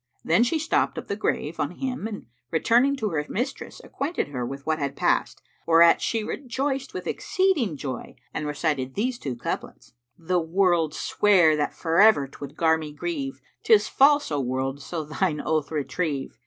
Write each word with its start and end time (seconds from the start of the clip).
Then 0.23 0.41
she 0.43 0.57
stopped 0.57 0.97
up 0.97 1.05
the 1.09 1.15
grave 1.15 1.59
on 1.59 1.75
him 1.75 2.07
and 2.07 2.25
returning 2.49 2.95
to 2.95 3.09
her 3.09 3.23
mistress 3.29 3.79
acquainted 3.83 4.29
her 4.29 4.43
with 4.43 4.65
what 4.65 4.79
had 4.79 4.95
passed, 4.95 5.43
whereat 5.67 6.01
she 6.01 6.23
rejoiced 6.23 6.91
with 6.91 7.05
exceeding 7.05 7.77
joy 7.77 8.15
and 8.33 8.47
recited 8.47 8.95
these 8.95 9.19
two 9.19 9.35
couplets, 9.35 9.93
"The 10.17 10.39
world 10.39 10.95
sware 10.95 11.55
that 11.55 11.75
for 11.75 12.01
ever 12.01 12.27
'twould 12.27 12.55
gar 12.57 12.79
me 12.79 12.91
grieve: 12.93 13.41
*Tis 13.61 13.87
false, 13.87 14.31
O 14.31 14.39
world, 14.39 14.81
so 14.81 15.03
thine 15.03 15.39
oath 15.39 15.69
retrieve[FN#375]! 15.69 16.31